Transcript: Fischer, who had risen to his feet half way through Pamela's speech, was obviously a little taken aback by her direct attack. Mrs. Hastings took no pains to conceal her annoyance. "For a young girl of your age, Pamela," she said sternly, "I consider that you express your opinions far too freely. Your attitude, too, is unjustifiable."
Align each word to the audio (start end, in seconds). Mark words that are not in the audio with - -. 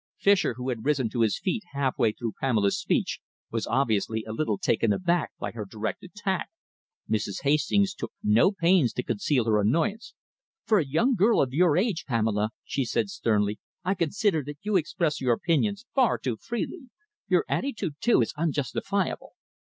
Fischer, 0.17 0.55
who 0.55 0.69
had 0.69 0.83
risen 0.83 1.09
to 1.11 1.21
his 1.21 1.37
feet 1.37 1.61
half 1.73 1.95
way 1.99 2.11
through 2.11 2.33
Pamela's 2.41 2.79
speech, 2.79 3.19
was 3.51 3.67
obviously 3.67 4.23
a 4.23 4.33
little 4.33 4.57
taken 4.57 4.91
aback 4.91 5.29
by 5.39 5.51
her 5.51 5.63
direct 5.63 6.01
attack. 6.03 6.49
Mrs. 7.07 7.43
Hastings 7.43 7.93
took 7.93 8.11
no 8.23 8.51
pains 8.51 8.93
to 8.93 9.03
conceal 9.03 9.45
her 9.45 9.59
annoyance. 9.61 10.15
"For 10.65 10.79
a 10.79 10.83
young 10.87 11.13
girl 11.13 11.39
of 11.39 11.53
your 11.53 11.77
age, 11.77 12.05
Pamela," 12.07 12.49
she 12.65 12.83
said 12.83 13.09
sternly, 13.11 13.59
"I 13.83 13.93
consider 13.93 14.43
that 14.45 14.57
you 14.63 14.75
express 14.75 15.21
your 15.21 15.33
opinions 15.33 15.85
far 15.93 16.17
too 16.17 16.35
freely. 16.37 16.89
Your 17.27 17.45
attitude, 17.47 17.93
too, 18.01 18.21
is 18.21 18.33
unjustifiable." 18.35 19.33